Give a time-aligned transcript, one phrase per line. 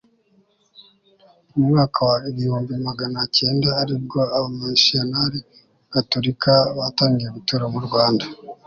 [1.57, 5.39] umwaka wa igihumbi magana cyenda, ari bwo abamisiyonari
[5.93, 8.25] gatolika batangiye gutura mu rwanda